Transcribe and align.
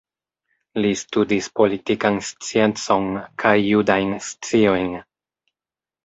Li 0.83 0.91
studis 0.99 1.49
politikan 1.59 2.17
sciencon 2.29 3.05
kaj 3.43 3.53
judajn 3.65 4.15
sciojn. 4.29 4.89